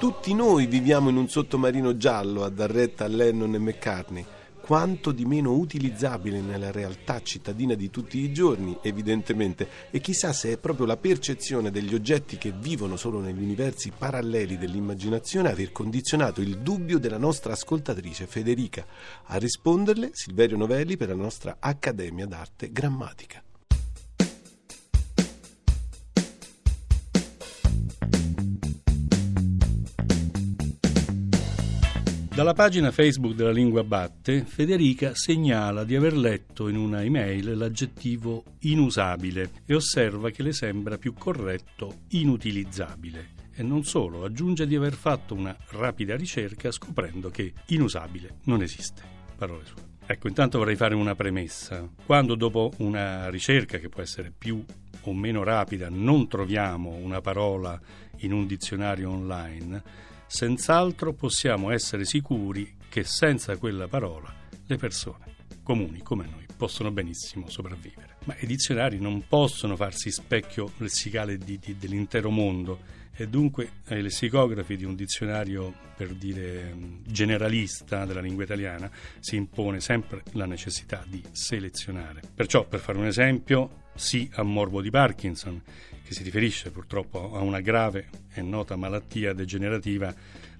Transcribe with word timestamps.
Tutti 0.00 0.32
noi 0.32 0.64
viviamo 0.64 1.10
in 1.10 1.16
un 1.18 1.28
sottomarino 1.28 1.98
giallo 1.98 2.42
a 2.42 2.48
dar 2.48 2.70
retta 2.70 3.04
a 3.04 3.06
Lennon 3.06 3.52
e 3.52 3.58
McCartney. 3.58 4.24
Quanto 4.58 5.12
di 5.12 5.26
meno 5.26 5.52
utilizzabile 5.52 6.40
nella 6.40 6.70
realtà 6.70 7.20
cittadina 7.20 7.74
di 7.74 7.90
tutti 7.90 8.18
i 8.18 8.32
giorni, 8.32 8.78
evidentemente, 8.80 9.68
e 9.90 10.00
chissà 10.00 10.32
se 10.32 10.52
è 10.52 10.56
proprio 10.56 10.86
la 10.86 10.96
percezione 10.96 11.70
degli 11.70 11.94
oggetti 11.94 12.38
che 12.38 12.50
vivono 12.50 12.96
solo 12.96 13.20
negli 13.20 13.42
universi 13.42 13.92
paralleli 13.96 14.56
dell'immaginazione 14.56 15.50
a 15.50 15.52
aver 15.52 15.70
condizionato 15.70 16.40
il 16.40 16.60
dubbio 16.60 16.98
della 16.98 17.18
nostra 17.18 17.52
ascoltatrice 17.52 18.24
Federica. 18.24 18.86
A 19.26 19.36
risponderle 19.36 20.12
Silverio 20.14 20.56
Novelli 20.56 20.96
per 20.96 21.08
la 21.08 21.14
nostra 21.14 21.58
Accademia 21.60 22.24
d'Arte 22.24 22.72
Grammatica. 22.72 23.42
Dalla 32.40 32.54
pagina 32.54 32.90
Facebook 32.90 33.34
della 33.34 33.50
Lingua 33.50 33.84
Batte, 33.84 34.46
Federica 34.46 35.14
segnala 35.14 35.84
di 35.84 35.94
aver 35.94 36.16
letto 36.16 36.68
in 36.68 36.76
una 36.76 37.04
email 37.04 37.54
l'aggettivo 37.54 38.44
inusabile 38.60 39.50
e 39.66 39.74
osserva 39.74 40.30
che 40.30 40.42
le 40.42 40.54
sembra 40.54 40.96
più 40.96 41.12
corretto 41.12 42.04
inutilizzabile. 42.12 43.32
E 43.54 43.62
non 43.62 43.84
solo, 43.84 44.24
aggiunge 44.24 44.66
di 44.66 44.74
aver 44.74 44.94
fatto 44.94 45.34
una 45.34 45.54
rapida 45.68 46.16
ricerca 46.16 46.70
scoprendo 46.70 47.28
che 47.28 47.52
inusabile 47.66 48.36
non 48.44 48.62
esiste. 48.62 49.02
Parole 49.36 49.66
sue. 49.66 49.82
Ecco, 50.06 50.26
intanto 50.26 50.56
vorrei 50.56 50.76
fare 50.76 50.94
una 50.94 51.14
premessa. 51.14 51.86
Quando 52.06 52.36
dopo 52.36 52.72
una 52.78 53.28
ricerca 53.28 53.76
che 53.76 53.90
può 53.90 54.00
essere 54.00 54.32
più 54.36 54.64
o 55.02 55.12
meno 55.12 55.42
rapida 55.42 55.90
non 55.90 56.26
troviamo 56.26 56.88
una 56.88 57.20
parola 57.20 57.78
in 58.20 58.32
un 58.32 58.46
dizionario 58.46 59.10
online, 59.10 60.08
senz'altro 60.30 61.12
possiamo 61.12 61.72
essere 61.72 62.04
sicuri 62.04 62.76
che 62.88 63.02
senza 63.02 63.56
quella 63.56 63.88
parola 63.88 64.32
le 64.64 64.76
persone 64.76 65.38
comuni 65.64 66.02
come 66.02 66.28
noi 66.30 66.46
possono 66.56 66.92
benissimo 66.92 67.48
sopravvivere. 67.48 68.16
Ma 68.26 68.36
i 68.38 68.46
dizionari 68.46 69.00
non 69.00 69.26
possono 69.26 69.74
farsi 69.74 70.12
specchio 70.12 70.72
lessicale 70.76 71.36
di, 71.36 71.58
di, 71.58 71.76
dell'intero 71.78 72.30
mondo 72.30 72.80
e 73.12 73.26
dunque 73.26 73.70
ai 73.86 74.02
lessicografi 74.02 74.76
di 74.76 74.84
un 74.84 74.94
dizionario, 74.94 75.74
per 75.96 76.14
dire 76.14 76.74
generalista 77.06 78.04
della 78.04 78.20
lingua 78.20 78.44
italiana, 78.44 78.88
si 79.18 79.34
impone 79.34 79.80
sempre 79.80 80.22
la 80.32 80.46
necessità 80.46 81.04
di 81.06 81.22
selezionare. 81.32 82.20
Perciò, 82.32 82.66
per 82.66 82.78
fare 82.78 82.98
un 82.98 83.06
esempio, 83.06 83.88
sì 84.00 84.28
a 84.34 84.42
morbo 84.42 84.80
di 84.80 84.90
Parkinson, 84.90 85.60
che 86.02 86.14
si 86.14 86.22
riferisce 86.22 86.70
purtroppo 86.70 87.36
a 87.36 87.40
una 87.40 87.60
grave 87.60 88.08
e 88.32 88.40
nota 88.40 88.74
malattia 88.74 89.34
degenerativa 89.34 90.12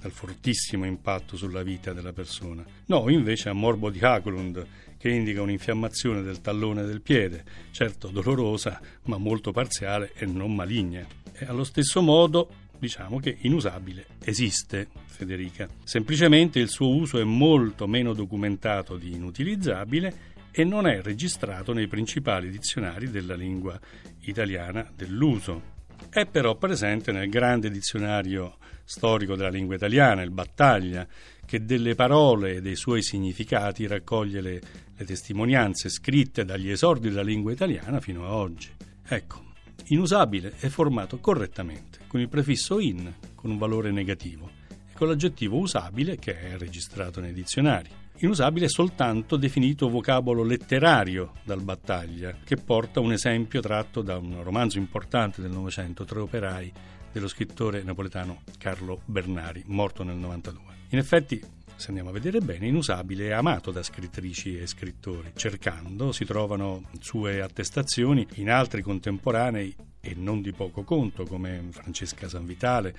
dal 0.00 0.10
fortissimo 0.10 0.86
impatto 0.86 1.36
sulla 1.36 1.62
vita 1.62 1.92
della 1.92 2.14
persona. 2.14 2.64
No, 2.86 3.08
invece 3.10 3.50
a 3.50 3.52
morbo 3.52 3.90
di 3.90 3.98
Haglund, 4.00 4.66
che 4.96 5.10
indica 5.10 5.42
un'infiammazione 5.42 6.22
del 6.22 6.40
tallone 6.40 6.84
del 6.84 7.02
piede, 7.02 7.44
certo 7.72 8.08
dolorosa, 8.08 8.80
ma 9.04 9.18
molto 9.18 9.52
parziale 9.52 10.12
e 10.14 10.24
non 10.24 10.54
maligna. 10.54 11.06
E 11.34 11.44
allo 11.44 11.64
stesso 11.64 12.00
modo 12.00 12.64
diciamo 12.78 13.20
che 13.20 13.36
inusabile 13.42 14.06
esiste, 14.24 14.88
Federica. 15.04 15.68
Semplicemente 15.84 16.58
il 16.58 16.68
suo 16.68 16.88
uso 16.88 17.18
è 17.18 17.24
molto 17.24 17.86
meno 17.86 18.14
documentato 18.14 18.96
di 18.96 19.12
inutilizzabile 19.12 20.34
e 20.58 20.64
non 20.64 20.86
è 20.86 21.02
registrato 21.02 21.74
nei 21.74 21.86
principali 21.86 22.48
dizionari 22.48 23.10
della 23.10 23.34
lingua 23.34 23.78
italiana 24.20 24.90
dell'uso. 24.96 25.74
È 26.08 26.24
però 26.24 26.56
presente 26.56 27.12
nel 27.12 27.28
grande 27.28 27.70
dizionario 27.70 28.56
storico 28.82 29.36
della 29.36 29.50
lingua 29.50 29.74
italiana, 29.74 30.22
il 30.22 30.30
Battaglia, 30.30 31.06
che 31.44 31.66
delle 31.66 31.94
parole 31.94 32.54
e 32.54 32.60
dei 32.62 32.74
suoi 32.74 33.02
significati 33.02 33.86
raccoglie 33.86 34.40
le, 34.40 34.60
le 34.96 35.04
testimonianze 35.04 35.90
scritte 35.90 36.46
dagli 36.46 36.70
esordi 36.70 37.10
della 37.10 37.22
lingua 37.22 37.52
italiana 37.52 38.00
fino 38.00 38.24
a 38.24 38.32
oggi. 38.32 38.70
Ecco, 39.06 39.44
inusabile 39.88 40.54
è 40.58 40.68
formato 40.68 41.18
correttamente 41.18 41.98
con 42.06 42.18
il 42.20 42.30
prefisso 42.30 42.80
in, 42.80 43.12
con 43.34 43.50
un 43.50 43.58
valore 43.58 43.90
negativo, 43.90 44.50
e 44.70 44.94
con 44.94 45.08
l'aggettivo 45.08 45.58
usabile 45.58 46.16
che 46.16 46.40
è 46.40 46.56
registrato 46.56 47.20
nei 47.20 47.34
dizionari. 47.34 48.04
Inusabile 48.20 48.68
soltanto 48.68 49.36
definito 49.36 49.90
vocabolo 49.90 50.42
letterario 50.42 51.32
dal 51.44 51.60
Battaglia, 51.60 52.38
che 52.42 52.56
porta 52.56 52.98
un 53.00 53.12
esempio 53.12 53.60
tratto 53.60 54.00
da 54.00 54.16
un 54.16 54.42
romanzo 54.42 54.78
importante 54.78 55.42
del 55.42 55.50
Novecento, 55.50 56.06
Tre 56.06 56.20
operai, 56.20 56.72
dello 57.12 57.28
scrittore 57.28 57.82
napoletano 57.82 58.40
Carlo 58.56 59.02
Bernari, 59.04 59.64
morto 59.66 60.02
nel 60.02 60.16
92. 60.16 60.62
In 60.90 60.98
effetti, 60.98 61.38
se 61.74 61.88
andiamo 61.88 62.08
a 62.08 62.12
vedere 62.12 62.40
bene, 62.40 62.66
Inusabile 62.66 63.28
è 63.28 63.32
amato 63.32 63.70
da 63.70 63.82
scrittrici 63.82 64.56
e 64.56 64.66
scrittori. 64.66 65.32
Cercando 65.34 66.10
si 66.10 66.24
trovano 66.24 66.84
sue 67.00 67.42
attestazioni 67.42 68.26
in 68.36 68.48
altri 68.48 68.80
contemporanei 68.80 69.76
e 70.06 70.14
non 70.16 70.40
di 70.40 70.52
poco 70.52 70.84
conto, 70.84 71.24
come 71.24 71.64
Francesca 71.70 72.28
Sanvitale, 72.28 72.94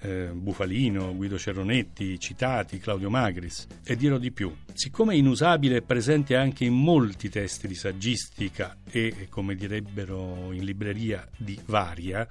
eh, 0.00 0.30
Bufalino, 0.32 1.14
Guido 1.16 1.38
Cerronetti, 1.38 2.20
citati, 2.20 2.78
Claudio 2.78 3.08
Magris. 3.08 3.66
E 3.82 3.96
dirò 3.96 4.18
di 4.18 4.30
più, 4.30 4.54
siccome 4.74 5.16
Inusabile 5.16 5.78
è 5.78 5.82
presente 5.82 6.36
anche 6.36 6.66
in 6.66 6.74
molti 6.74 7.30
testi 7.30 7.66
di 7.66 7.74
saggistica 7.74 8.76
e, 8.90 9.28
come 9.30 9.54
direbbero 9.54 10.52
in 10.52 10.64
libreria, 10.64 11.26
di 11.34 11.58
varia, 11.64 12.28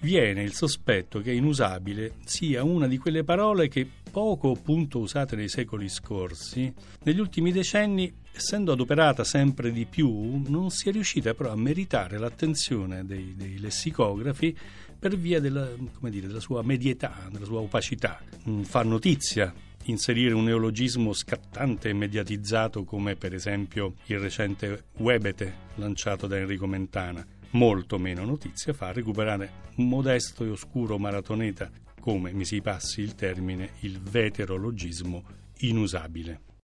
viene 0.00 0.42
il 0.42 0.52
sospetto 0.52 1.20
che 1.20 1.32
inusabile 1.32 2.14
sia 2.24 2.62
una 2.62 2.86
di 2.86 2.98
quelle 2.98 3.24
parole 3.24 3.68
che, 3.68 3.86
poco 4.10 4.48
o 4.48 4.54
punto 4.54 4.98
usate 4.98 5.36
nei 5.36 5.48
secoli 5.48 5.88
scorsi, 5.88 6.72
negli 7.04 7.20
ultimi 7.20 7.52
decenni, 7.52 8.12
essendo 8.32 8.72
adoperata 8.72 9.24
sempre 9.24 9.72
di 9.72 9.86
più, 9.86 10.42
non 10.46 10.70
si 10.70 10.88
è 10.88 10.92
riuscita 10.92 11.34
però 11.34 11.52
a 11.52 11.56
meritare 11.56 12.18
l'attenzione 12.18 13.04
dei, 13.04 13.34
dei 13.36 13.58
lessicografi 13.58 14.56
per 14.98 15.16
via 15.16 15.40
della, 15.40 15.68
dire, 16.00 16.26
della 16.26 16.40
sua 16.40 16.62
medietà, 16.62 17.28
della 17.30 17.44
sua 17.44 17.60
opacità. 17.60 18.20
Fa 18.62 18.82
notizia 18.82 19.54
inserire 19.84 20.34
un 20.34 20.44
neologismo 20.44 21.12
scattante 21.12 21.88
e 21.88 21.94
mediatizzato 21.94 22.84
come 22.84 23.16
per 23.16 23.34
esempio 23.34 23.94
il 24.06 24.18
recente 24.18 24.86
Webete 24.98 25.66
lanciato 25.76 26.26
da 26.26 26.36
Enrico 26.36 26.66
Mentana 26.66 27.24
molto 27.50 27.98
meno 27.98 28.24
notizia 28.24 28.72
fa 28.72 28.92
recuperare 28.92 29.66
un 29.76 29.88
modesto 29.88 30.44
e 30.44 30.50
oscuro 30.50 30.98
maratoneta, 30.98 31.70
come 31.98 32.32
mi 32.32 32.44
si 32.44 32.60
passi 32.60 33.00
il 33.00 33.14
termine, 33.14 33.70
il 33.80 34.00
veterologismo 34.00 35.24
inusabile. 35.58 36.47